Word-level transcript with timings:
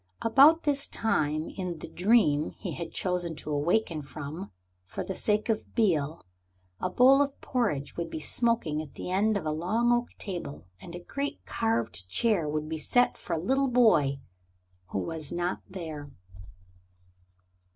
About 0.23 0.63
this 0.63 0.87
time, 0.87 1.47
in 1.47 1.77
the 1.77 1.87
dream 1.87 2.53
he 2.57 2.71
had 2.71 2.91
chosen 2.91 3.35
to 3.35 3.51
awaken 3.51 4.01
from, 4.01 4.49
for 4.83 5.03
the 5.03 5.13
sake 5.13 5.47
of 5.47 5.75
Beale, 5.75 6.25
a 6.79 6.89
bowl 6.89 7.21
of 7.21 7.39
porridge 7.39 7.95
would 7.95 8.09
be 8.09 8.17
smoking 8.19 8.81
at 8.81 8.95
the 8.95 9.11
end 9.11 9.37
of 9.37 9.45
a 9.45 9.51
long 9.51 9.91
oak 9.91 10.09
table, 10.17 10.65
and 10.81 10.95
a 10.95 11.03
great 11.03 11.45
carved 11.45 12.09
chair 12.09 12.49
be 12.61 12.77
set 12.77 13.15
for 13.15 13.33
a 13.33 13.37
little 13.39 13.67
boy 13.69 14.19
who 14.87 14.97
was 14.97 15.31
not 15.31 15.61
there. 15.69 16.09